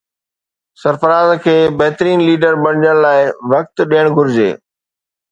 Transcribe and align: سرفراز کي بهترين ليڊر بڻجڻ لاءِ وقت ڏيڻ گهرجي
سرفراز 0.83 1.33
کي 1.43 1.53
بهترين 1.81 2.23
ليڊر 2.29 2.57
بڻجڻ 2.63 3.01
لاءِ 3.03 3.27
وقت 3.53 3.83
ڏيڻ 3.93 4.09
گهرجي 4.17 4.49